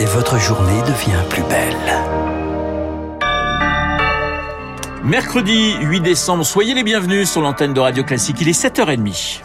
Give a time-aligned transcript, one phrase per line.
[0.00, 1.74] et votre journée devient plus belle.
[5.04, 8.36] Mercredi 8 décembre, soyez les bienvenus sur l'antenne de Radio Classique.
[8.40, 9.40] Il est 7h30.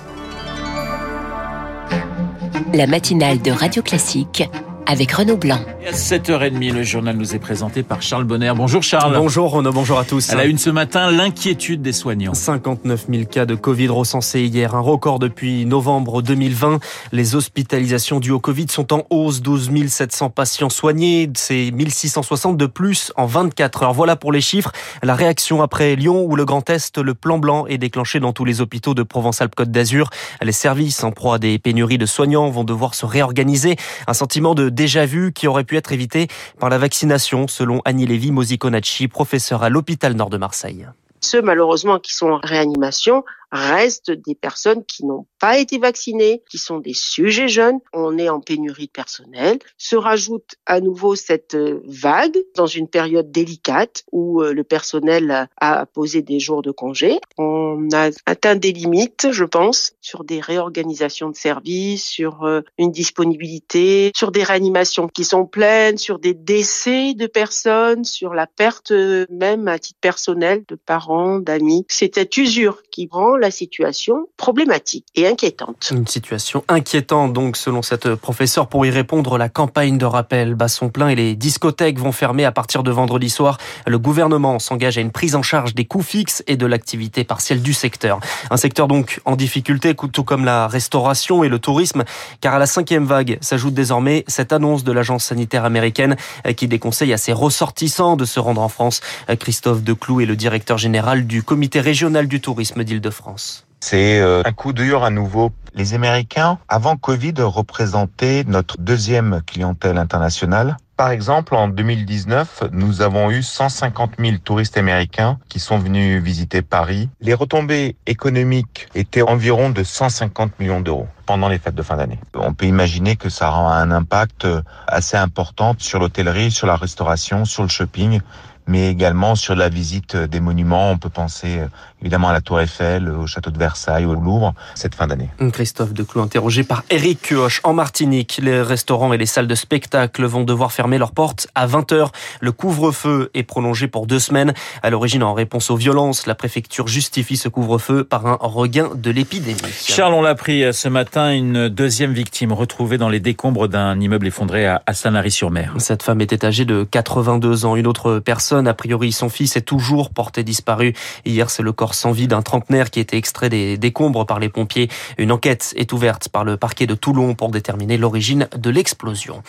[2.73, 4.43] La matinale de Radio Classique
[4.85, 5.59] avec Renaud Blanc.
[5.81, 8.53] Et à 7h30, le journal nous est présenté par Charles Bonner.
[8.55, 9.15] Bonjour Charles.
[9.17, 10.29] Bonjour Renaud, bonjour à tous.
[10.29, 12.33] À la une ce matin, l'inquiétude des soignants.
[12.33, 16.79] 59 000 cas de Covid recensés hier, un record depuis novembre 2020.
[17.11, 22.65] Les hospitalisations dues au Covid sont en hausse, 12 700 patients soignés, c'est 1660 de
[22.65, 23.93] plus en 24 heures.
[23.93, 24.71] Voilà pour les chiffres.
[25.01, 28.45] La réaction après Lyon où le Grand Est, le plan blanc est déclenché dans tous
[28.45, 30.09] les hôpitaux de Provence-Alpes-Côte d'Azur.
[30.41, 33.75] Les services en proie à des pénuries de soignants vont devoir se réorganiser.
[34.07, 36.27] Un sentiment de déjà vu qui aurait pu être évité
[36.59, 40.87] par la vaccination, selon Annie Lévy Mosiconacci, professeure à l'hôpital Nord de Marseille.
[41.21, 43.23] Ceux malheureusement qui sont en réanimation
[43.53, 47.79] restent des personnes qui n'ont pas été vaccinés, qui sont des sujets jeunes.
[47.93, 49.59] On est en pénurie de personnel.
[49.77, 55.47] Se rajoute à nouveau cette euh, vague dans une période délicate où euh, le personnel
[55.57, 57.19] a posé des jours de congé.
[57.37, 62.91] On a atteint des limites, je pense, sur des réorganisations de services, sur euh, une
[62.91, 68.91] disponibilité, sur des réanimations qui sont pleines, sur des décès de personnes, sur la perte
[69.29, 71.85] même à titre personnel de parents, d'amis.
[71.89, 75.89] C'est cette usure qui rend la situation problématique et inquiétante.
[75.91, 78.67] Une situation inquiétante donc selon cette professeure.
[78.67, 82.45] Pour y répondre, la campagne de rappel bat son plein et les discothèques vont fermer
[82.45, 83.57] à partir de vendredi soir.
[83.85, 87.61] Le gouvernement s'engage à une prise en charge des coûts fixes et de l'activité partielle
[87.61, 88.21] du secteur.
[88.49, 92.05] Un secteur donc en difficulté, tout comme la restauration et le tourisme,
[92.39, 96.15] car à la cinquième vague s'ajoute désormais cette annonce de l'agence sanitaire américaine
[96.55, 99.01] qui déconseille à ses ressortissants de se rendre en France.
[99.37, 103.32] Christophe Declou est le directeur général du comité régional du tourisme d'Île-de-France.
[103.79, 105.51] C'est euh, un coup dur à nouveau.
[105.75, 110.77] Les Américains, avant Covid, représentaient notre deuxième clientèle internationale.
[110.95, 116.61] Par exemple, en 2019, nous avons eu 150 000 touristes américains qui sont venus visiter
[116.61, 117.09] Paris.
[117.19, 122.19] Les retombées économiques étaient environ de 150 millions d'euros pendant les fêtes de fin d'année.
[122.35, 124.47] On peut imaginer que ça aura un impact
[124.87, 128.21] assez important sur l'hôtellerie, sur la restauration, sur le shopping
[128.67, 130.91] mais également sur la visite des monuments.
[130.91, 131.67] On peut penser euh,
[132.01, 135.29] évidemment à la Tour Eiffel, au château de Versailles, au Louvre, cette fin d'année.
[135.51, 137.61] Christophe Declou, interrogé par Eric Cuoche.
[137.63, 141.67] En Martinique, les restaurants et les salles de spectacle vont devoir fermer leurs portes à
[141.67, 142.09] 20h.
[142.41, 144.53] Le couvre-feu est prolongé pour deux semaines.
[144.81, 149.11] À l'origine, en réponse aux violences, la préfecture justifie ce couvre-feu par un regain de
[149.11, 149.57] l'épidémie.
[149.85, 153.99] Charles, on l'a pris euh, ce matin, une deuxième victime retrouvée dans les décombres d'un
[153.99, 155.73] immeuble effondré à Sanary-sur-Mer.
[155.77, 157.75] Cette femme était âgée de 82 ans.
[157.75, 160.93] Une autre personne, a priori son fils, est toujours porté disparu.
[161.25, 164.49] Hier, c'est le corps sans vie d'un trentenaire qui était extrait des décombres par les
[164.49, 164.89] pompiers.
[165.17, 169.43] Une enquête est ouverte par le parquet de Toulon pour déterminer l'origine de l'explosion.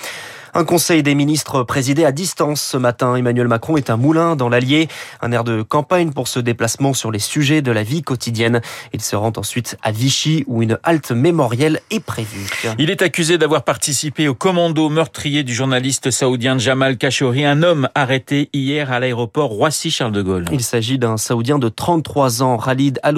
[0.57, 3.17] Un conseil des ministres présidé à distance ce matin.
[3.17, 4.87] Emmanuel Macron est un moulin dans l'Allier,
[5.21, 8.61] un air de campagne pour ce déplacement sur les sujets de la vie quotidienne.
[8.93, 12.49] Il se rend ensuite à Vichy où une halte mémorielle est prévue.
[12.79, 17.89] Il est accusé d'avoir participé au commando meurtrier du journaliste saoudien Jamal Khashoggi, un homme
[17.97, 20.45] arrêté hier à l'aéroport Roissy-Charles de Gaulle.
[20.53, 23.17] Il s'agit d'un saoudien de 33 ans, Khalid al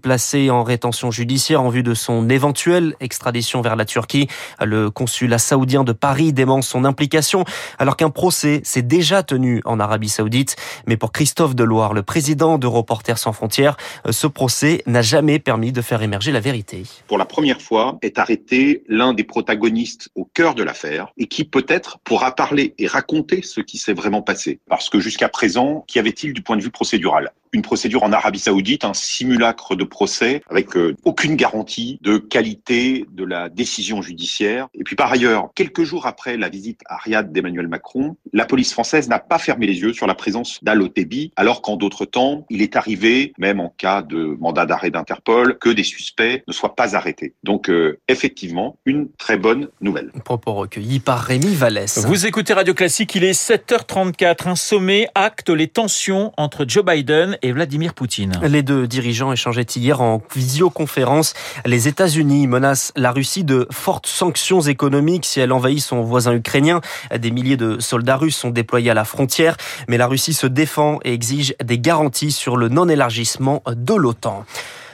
[0.00, 4.26] placé en rétention judiciaire en vue de son éventuelle extradition vers la Turquie.
[4.64, 7.44] Le consulat saoudien de Paris dément son implication
[7.78, 10.56] alors qu'un procès s'est déjà tenu en Arabie Saoudite.
[10.86, 15.38] Mais pour Christophe Deloire, le président de Reporters sans frontières, euh, ce procès n'a jamais
[15.38, 16.84] permis de faire émerger la vérité.
[17.06, 21.44] Pour la première fois est arrêté l'un des protagonistes au cœur de l'affaire et qui
[21.44, 24.60] peut-être pourra parler et raconter ce qui s'est vraiment passé.
[24.68, 27.32] Parce que jusqu'à présent, qu'y avait-il du point de vue procédural?
[27.52, 33.06] Une procédure en Arabie Saoudite, un simulacre de procès avec euh, aucune garantie de qualité
[33.12, 34.68] de la décision judiciaire.
[34.74, 38.72] Et puis par ailleurs, quelques jours après la visite à Riyad d'Emmanuel Macron, la police
[38.72, 42.62] française n'a pas fermé les yeux sur la présence d'Al-Otebi, alors qu'en d'autres temps, il
[42.62, 46.96] est arrivé, même en cas de mandat d'arrêt d'Interpol, que des suspects ne soient pas
[46.96, 47.34] arrêtés.
[47.42, 50.10] Donc euh, effectivement, une très bonne nouvelle.
[50.24, 52.04] Propos recueillis par Rémi Vallès.
[52.06, 54.48] Vous écoutez Radio Classique, il est 7h34.
[54.48, 58.32] Un sommet acte les tensions entre Joe Biden et Vladimir Poutine.
[58.42, 61.34] Les deux dirigeants échangeaient hier en visioconférence.
[61.66, 66.80] Les États-Unis menacent la Russie de fortes sanctions économiques si elle envahit son voisin ukrainien.
[67.16, 69.56] Des milliers de soldats russes sont déployés à la frontière,
[69.88, 74.44] mais la Russie se défend et exige des garanties sur le non-élargissement de l'OTAN.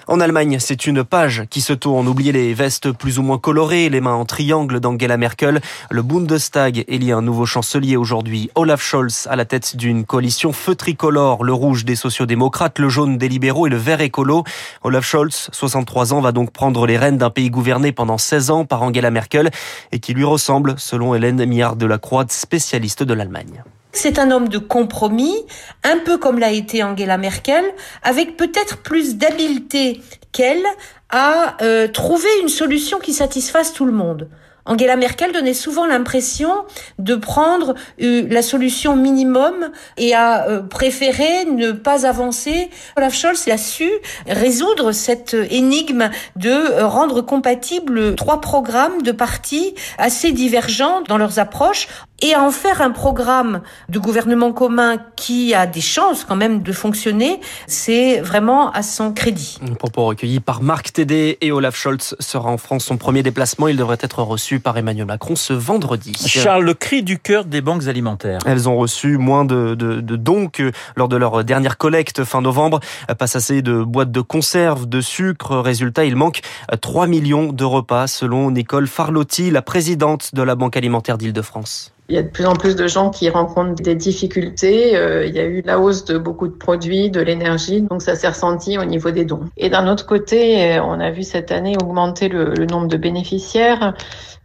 [0.08, 2.08] En Allemagne, c'est une page qui se tourne.
[2.08, 5.60] Oubliez les vestes plus ou moins colorées, les mains en triangle d'Angela Merkel.
[5.90, 8.50] Le Bundestag élit un nouveau chancelier aujourd'hui.
[8.54, 13.18] Olaf Scholz à la tête d'une coalition feu tricolore, le rouge des sociodémocrates, le jaune
[13.18, 14.44] des libéraux et le vert écolo.
[14.82, 18.64] Olaf Scholz, 63 ans, va donc prendre les rênes d'un pays gouverné pendant 16 ans
[18.64, 19.50] par Angela Merkel
[19.92, 23.62] et qui lui ressemble, selon Hélène Millard de la Croix, spécialiste de l'Allemagne.
[24.00, 25.34] C'est un homme de compromis,
[25.82, 27.64] un peu comme l'a été Angela Merkel,
[28.04, 30.00] avec peut-être plus d'habileté
[30.30, 30.62] qu'elle
[31.10, 34.28] à euh, trouver une solution qui satisfasse tout le monde.
[34.68, 36.50] Angela Merkel donnait souvent l'impression
[36.98, 42.68] de prendre euh, la solution minimum et a euh, préféré ne pas avancer.
[42.96, 43.90] Olaf Scholz a su
[44.26, 51.38] résoudre cette énigme de euh, rendre compatibles trois programmes de partis assez divergents dans leurs
[51.38, 51.88] approches
[52.20, 56.62] et à en faire un programme de gouvernement commun qui a des chances quand même
[56.62, 59.58] de fonctionner, c'est vraiment à son crédit.
[59.78, 63.68] Propos recueillis par Marc Et Olaf Scholz sera en France son premier déplacement.
[63.68, 66.12] Il devrait être reçu par Emmanuel Macron ce vendredi.
[66.26, 68.40] Charles, le cri du cœur des banques alimentaires.
[68.46, 72.40] Elles ont reçu moins de, de, de dons que lors de leur dernière collecte fin
[72.40, 72.80] novembre.
[73.16, 75.58] Pas assez de boîtes de conserve, de sucre.
[75.58, 76.40] Résultat, il manque
[76.80, 81.92] 3 millions de repas selon Nicole Farlotti, la présidente de la Banque alimentaire d'Île-de-France.
[82.10, 84.96] Il y a de plus en plus de gens qui rencontrent des difficultés.
[84.96, 88.14] Euh, il y a eu la hausse de beaucoup de produits, de l'énergie, donc ça
[88.14, 89.44] s'est ressenti au niveau des dons.
[89.58, 92.96] Et d'un autre côté, euh, on a vu cette année augmenter le, le nombre de
[92.96, 93.92] bénéficiaires,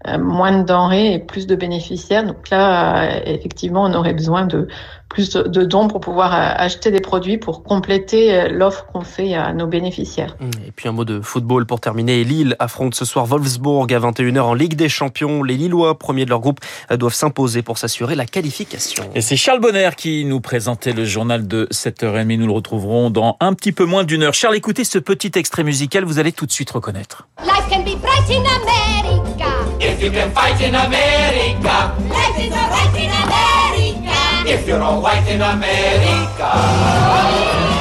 [0.07, 2.25] euh, moins de denrées et plus de bénéficiaires.
[2.25, 4.68] Donc là, effectivement, on aurait besoin de
[5.13, 9.68] plus de dons pour pouvoir acheter des produits pour compléter l'offre qu'on fait à nos
[9.68, 10.36] bénéficiaires.
[10.65, 12.24] Et puis un mot de football pour terminer.
[12.24, 15.44] Lille affronte ce soir Wolfsburg à 21h en Ligue des Champions.
[15.44, 16.60] Les Lillois, premiers de leur groupe,
[16.92, 19.04] doivent s'imposer pour s'assurer la qualification.
[19.13, 22.38] Et c'est Charles Bonner qui nous présentait le journal de 7h30.
[22.38, 24.33] Nous le retrouverons dans un petit peu moins d'une heure.
[24.33, 27.27] Charles, écoutez ce petit extrait musical, vous allez tout de suite reconnaître.
[27.44, 29.51] Life can be bright in America.
[29.80, 31.94] If you can fight in America.
[32.10, 33.23] Life is alright in America.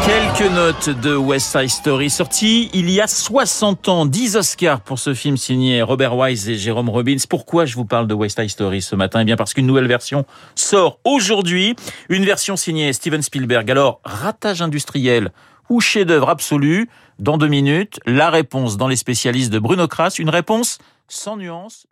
[0.07, 4.99] Quelques notes de West Side Story sorti il y a 60 ans, 10 Oscars pour
[4.99, 7.19] ce film signé Robert Wise et Jérôme Robbins.
[7.29, 9.21] Pourquoi je vous parle de West Side Story ce matin?
[9.21, 10.25] Eh bien parce qu'une nouvelle version
[10.55, 11.77] sort aujourd'hui,
[12.09, 13.71] une version signée Steven Spielberg.
[13.71, 15.31] Alors, ratage industriel
[15.69, 16.89] ou chef-d'œuvre absolu?
[17.19, 21.87] Dans deux minutes, la réponse dans les spécialistes de Bruno Kras, une réponse sans nuance,